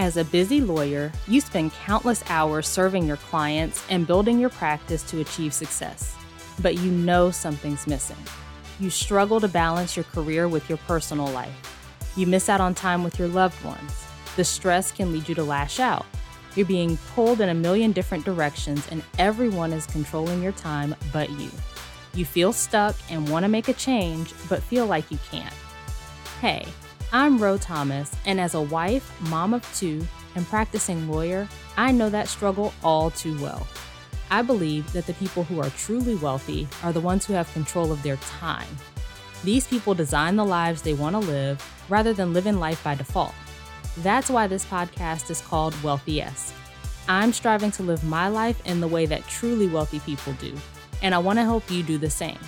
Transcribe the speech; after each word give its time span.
As 0.00 0.16
a 0.16 0.24
busy 0.24 0.60
lawyer, 0.60 1.10
you 1.26 1.40
spend 1.40 1.72
countless 1.72 2.22
hours 2.28 2.68
serving 2.68 3.04
your 3.04 3.16
clients 3.16 3.84
and 3.90 4.06
building 4.06 4.38
your 4.38 4.48
practice 4.48 5.02
to 5.10 5.20
achieve 5.20 5.52
success. 5.52 6.14
But 6.62 6.76
you 6.76 6.92
know 6.92 7.32
something's 7.32 7.84
missing. 7.88 8.16
You 8.78 8.90
struggle 8.90 9.40
to 9.40 9.48
balance 9.48 9.96
your 9.96 10.04
career 10.04 10.46
with 10.46 10.68
your 10.68 10.78
personal 10.78 11.26
life. 11.26 12.12
You 12.16 12.28
miss 12.28 12.48
out 12.48 12.60
on 12.60 12.76
time 12.76 13.02
with 13.02 13.18
your 13.18 13.26
loved 13.26 13.62
ones. 13.64 14.04
The 14.36 14.44
stress 14.44 14.92
can 14.92 15.12
lead 15.12 15.28
you 15.28 15.34
to 15.34 15.42
lash 15.42 15.80
out. 15.80 16.06
You're 16.54 16.64
being 16.64 16.96
pulled 17.16 17.40
in 17.40 17.48
a 17.48 17.54
million 17.54 17.90
different 17.90 18.24
directions, 18.24 18.86
and 18.92 19.02
everyone 19.18 19.72
is 19.72 19.86
controlling 19.86 20.44
your 20.44 20.52
time 20.52 20.94
but 21.12 21.28
you. 21.30 21.50
You 22.14 22.24
feel 22.24 22.52
stuck 22.52 22.94
and 23.10 23.28
want 23.28 23.42
to 23.42 23.48
make 23.48 23.66
a 23.66 23.72
change, 23.72 24.32
but 24.48 24.62
feel 24.62 24.86
like 24.86 25.10
you 25.10 25.18
can't. 25.28 25.54
Hey, 26.40 26.68
I'm 27.10 27.38
Ro 27.38 27.56
Thomas, 27.56 28.14
and 28.26 28.38
as 28.38 28.52
a 28.52 28.60
wife, 28.60 29.10
mom 29.30 29.54
of 29.54 29.64
two, 29.74 30.06
and 30.34 30.46
practicing 30.46 31.08
lawyer, 31.08 31.48
I 31.78 31.90
know 31.90 32.10
that 32.10 32.28
struggle 32.28 32.74
all 32.84 33.10
too 33.10 33.40
well. 33.40 33.66
I 34.30 34.42
believe 34.42 34.92
that 34.92 35.06
the 35.06 35.14
people 35.14 35.42
who 35.42 35.58
are 35.58 35.70
truly 35.70 36.16
wealthy 36.16 36.68
are 36.82 36.92
the 36.92 37.00
ones 37.00 37.24
who 37.24 37.32
have 37.32 37.50
control 37.54 37.90
of 37.90 38.02
their 38.02 38.16
time. 38.16 38.68
These 39.42 39.66
people 39.66 39.94
design 39.94 40.36
the 40.36 40.44
lives 40.44 40.82
they 40.82 40.92
want 40.92 41.14
to 41.14 41.20
live 41.20 41.64
rather 41.88 42.12
than 42.12 42.34
living 42.34 42.60
life 42.60 42.84
by 42.84 42.94
default. 42.94 43.32
That's 43.98 44.28
why 44.28 44.46
this 44.46 44.66
podcast 44.66 45.30
is 45.30 45.40
called 45.40 45.82
Wealthy 45.82 46.20
Esque. 46.20 46.54
I'm 47.08 47.32
striving 47.32 47.70
to 47.70 47.82
live 47.82 48.04
my 48.04 48.28
life 48.28 48.60
in 48.66 48.80
the 48.80 48.88
way 48.88 49.06
that 49.06 49.26
truly 49.28 49.66
wealthy 49.66 50.00
people 50.00 50.34
do, 50.34 50.54
and 51.00 51.14
I 51.14 51.18
want 51.18 51.38
to 51.38 51.44
help 51.44 51.70
you 51.70 51.82
do 51.82 51.96
the 51.96 52.10
same. 52.10 52.38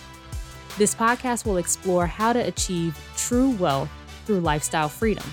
This 0.76 0.94
podcast 0.94 1.46
will 1.46 1.56
explore 1.56 2.06
how 2.06 2.34
to 2.34 2.46
achieve 2.46 2.98
true 3.16 3.52
wealth 3.52 3.88
through 4.26 4.40
lifestyle 4.40 4.88
freedom. 4.88 5.24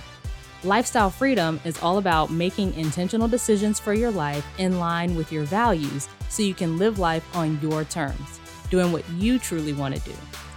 Lifestyle 0.64 1.10
freedom 1.10 1.60
is 1.66 1.82
all 1.82 1.98
about 1.98 2.32
making 2.32 2.74
intentional 2.74 3.28
decisions 3.28 3.80
for 3.80 3.94
your 3.94 4.12
life 4.12 4.46
in 4.58 4.80
line 4.80 5.16
with 5.16 5.32
your 5.32 5.44
values 5.44 6.10
so 6.30 6.42
you 6.42 6.54
can 6.54 6.78
live 6.78 7.00
life 7.00 7.24
on 7.36 7.60
your 7.62 7.84
terms, 7.84 8.40
doing 8.70 8.92
what 8.92 9.08
you 9.12 9.38
truly 9.40 9.74
want 9.74 9.96
to 9.96 10.02
do, 10.02 10.16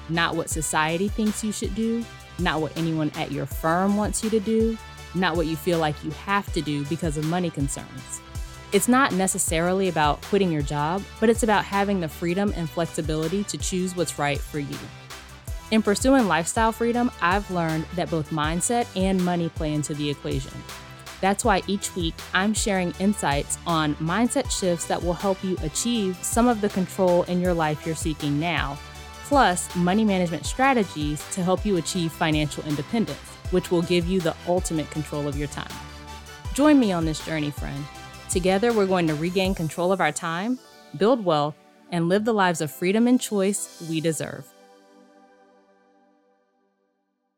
not 0.09 0.35
what 0.35 0.49
society 0.49 1.09
thinks 1.09 1.45
you 1.45 1.53
should 1.53 1.75
do, 1.75 2.05
not 2.39 2.61
what 2.61 2.77
anyone 2.77 3.13
at 3.15 3.31
your 3.31 3.47
firm 3.47 3.97
wants 3.97 4.25
you 4.25 4.31
to 4.31 4.41
do, 4.41 4.77
not 5.15 5.37
what 5.37 5.47
you 5.47 5.57
feel 5.57 5.79
like 5.79 6.03
you 6.03 6.11
have 6.13 6.51
to 6.53 6.63
do 6.63 6.85
because 6.87 7.17
of 7.17 7.25
money 7.27 7.51
concerns. 7.51 8.21
It's 8.73 8.89
not 8.89 9.13
necessarily 9.13 9.89
about 9.89 10.23
quitting 10.23 10.53
your 10.53 10.63
job, 10.63 11.03
but 11.19 11.29
it's 11.29 11.43
about 11.43 11.65
having 11.65 12.01
the 12.01 12.09
freedom 12.09 12.53
and 12.57 12.71
flexibility 12.71 13.45
to 13.45 13.59
choose 13.59 13.97
what's 13.97 14.19
right 14.19 14.41
for 14.41 14.61
you. 14.61 14.79
In 15.71 15.83
pursuing 15.83 16.27
lifestyle 16.27 16.73
freedom, 16.73 17.13
I've 17.23 17.49
learned 17.49 17.85
that 17.95 18.11
both 18.11 18.31
mindset 18.31 18.89
and 18.97 19.25
money 19.25 19.49
play 19.51 19.73
into 19.73 19.95
the 19.95 20.11
equation. 20.11 20.53
That's 21.21 21.45
why 21.45 21.63
each 21.69 21.95
week 21.95 22.15
I'm 22.35 22.55
sharing 22.55 22.93
insights 22.99 23.57
on 23.69 23.95
mindset 23.97 24.51
shifts 24.51 24.87
that 24.87 25.01
will 25.01 25.15
help 25.15 25.45
you 25.45 25.57
achieve 25.63 26.19
some 26.23 26.49
of 26.49 26.61
the 26.61 26.71
control 26.71 27.23
in 27.25 27.41
your 27.41 27.55
life 27.55 27.87
you're 27.87 27.95
seeking 27.95 28.41
now, 28.41 28.77
plus 29.27 29.75
money 29.77 30.05
management 30.05 30.45
strategies 30.45 31.25
to 31.35 31.45
help 31.45 31.65
you 31.65 31.77
achieve 31.77 32.11
financial 32.11 32.65
independence, 32.65 33.19
which 33.53 33.71
will 33.71 33.83
give 33.83 34.09
you 34.09 34.19
the 34.19 34.35
ultimate 34.49 34.91
control 34.91 35.29
of 35.29 35.37
your 35.37 35.49
time. 35.49 35.71
Join 36.53 36.81
me 36.81 36.91
on 36.91 37.05
this 37.05 37.25
journey, 37.25 37.53
friend. 37.53 37.85
Together, 38.29 38.73
we're 38.73 38.87
going 38.87 39.07
to 39.07 39.15
regain 39.15 39.55
control 39.55 39.93
of 39.93 40.01
our 40.01 40.13
time, 40.13 40.59
build 40.97 41.25
wealth, 41.25 41.55
and 41.93 42.09
live 42.09 42.25
the 42.25 42.35
lives 42.35 42.61
of 42.61 42.73
freedom 42.73 43.07
and 43.07 43.21
choice 43.21 43.85
we 43.89 44.01
deserve. 44.01 44.47